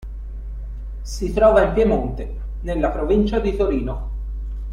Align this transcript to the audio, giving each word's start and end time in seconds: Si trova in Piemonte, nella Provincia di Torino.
Si 1.03 1.31
trova 1.31 1.61
in 1.61 1.73
Piemonte, 1.73 2.37
nella 2.61 2.89
Provincia 2.89 3.37
di 3.39 3.55
Torino. 3.55 4.09